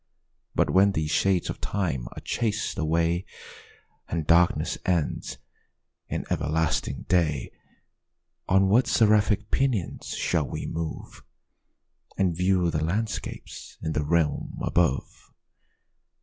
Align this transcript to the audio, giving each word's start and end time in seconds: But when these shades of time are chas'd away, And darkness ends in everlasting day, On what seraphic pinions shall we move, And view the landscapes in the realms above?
But 0.55 0.71
when 0.71 0.93
these 0.93 1.11
shades 1.11 1.47
of 1.47 1.61
time 1.61 2.07
are 2.13 2.21
chas'd 2.21 2.75
away, 2.79 3.23
And 4.09 4.25
darkness 4.25 4.79
ends 4.83 5.37
in 6.09 6.25
everlasting 6.31 7.03
day, 7.07 7.51
On 8.49 8.67
what 8.67 8.87
seraphic 8.87 9.51
pinions 9.51 10.15
shall 10.15 10.47
we 10.47 10.65
move, 10.65 11.21
And 12.17 12.35
view 12.35 12.71
the 12.71 12.83
landscapes 12.83 13.77
in 13.83 13.91
the 13.91 14.03
realms 14.03 14.55
above? 14.63 15.31